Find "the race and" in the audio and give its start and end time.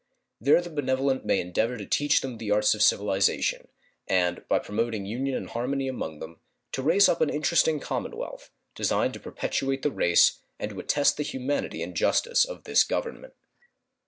9.83-10.71